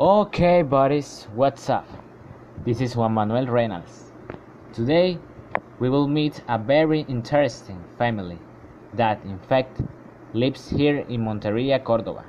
[0.00, 1.84] Okay, buddies, what's up?
[2.64, 4.12] This is Juan Manuel Reynolds.
[4.72, 5.18] Today,
[5.80, 8.38] we will meet a very interesting family
[8.94, 9.80] that, in fact,
[10.34, 12.24] lives here in Monteria, Córdoba.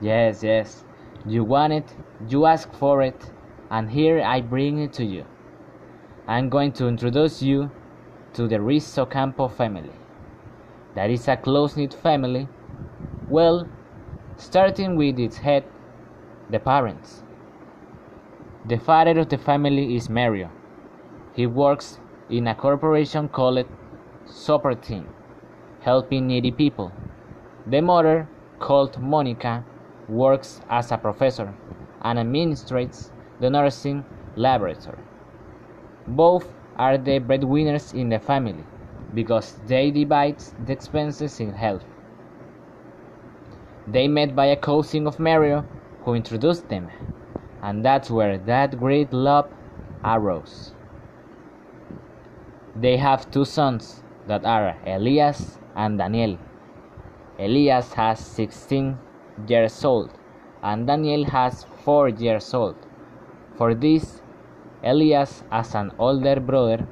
[0.00, 0.84] Yes, yes,
[1.24, 1.94] you want it,
[2.28, 3.30] you ask for it,
[3.70, 5.24] and here I bring it to you.
[6.26, 7.70] I'm going to introduce you
[8.32, 9.94] to the Rizzo Campo family.
[10.96, 12.48] That is a close knit family.
[13.28, 13.68] Well,
[14.38, 15.62] starting with its head,
[16.50, 17.22] the parents.
[18.64, 20.50] The father of the family is Mario.
[21.34, 21.98] He works
[22.30, 23.64] in a corporation called
[24.82, 25.08] Team,
[25.80, 26.92] helping needy people.
[27.66, 28.28] The mother,
[28.58, 29.64] called Monica,
[30.08, 31.54] works as a professor
[32.02, 33.10] and administrates
[33.40, 34.04] the nursing
[34.36, 35.02] laboratory.
[36.06, 38.64] Both are the breadwinners in the family
[39.14, 41.82] because they divide the expenses in half.
[43.86, 45.64] They met by a cousin of Mario
[46.06, 46.88] who introduced them,
[47.62, 49.50] and that's where that great love
[50.04, 50.72] arose.
[52.76, 56.38] They have two sons that are Elias and Daniel.
[57.40, 58.96] Elias has 16
[59.48, 60.10] years old
[60.62, 62.76] and Daniel has 4 years old.
[63.56, 64.22] For this,
[64.84, 66.86] Elias, as an older brother,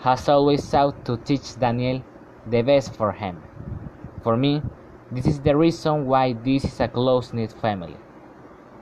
[0.00, 2.02] has always sought to teach Daniel
[2.46, 3.42] the best for him.
[4.22, 4.62] For me,
[5.10, 7.96] this is the reason why this is a close knit family.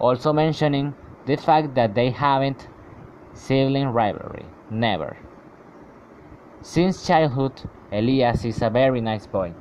[0.01, 0.95] Also mentioning
[1.27, 2.69] the fact that they haven't
[3.35, 4.47] sibling rivalry.
[4.71, 5.17] Never.
[6.63, 7.63] Since childhood,
[7.93, 9.53] Elias is a very nice boy,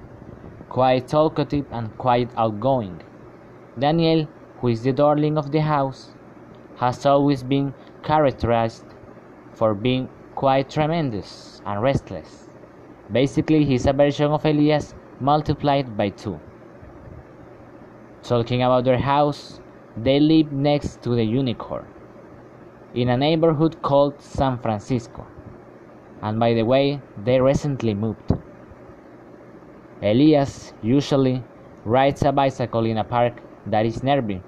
[0.69, 3.01] quite talkative and quite outgoing.
[3.77, 4.27] Daniel,
[4.59, 6.11] who is the darling of the house,
[6.77, 7.73] has always been
[8.03, 8.85] characterized
[9.53, 12.47] for being quite tremendous and restless.
[13.11, 16.39] Basically, he's a version of Elias multiplied by two.
[18.23, 19.59] Talking about their house,
[20.03, 21.85] they live next to the unicorn
[22.93, 25.25] in a neighborhood called San Francisco.
[26.21, 28.31] And by the way, they recently moved.
[30.01, 31.43] Elias usually
[31.85, 34.41] rides a bicycle in a park that is nearby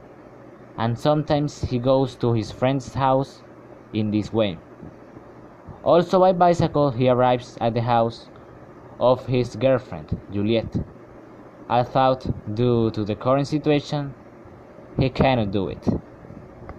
[0.78, 3.42] and sometimes he goes to his friend's house
[3.94, 4.58] in this way.
[5.84, 8.28] Also by bicycle he arrives at the house
[9.00, 10.78] of his girlfriend, Juliet.
[11.70, 12.26] I thought
[12.56, 14.14] due to the current situation
[14.98, 15.86] he cannot do it.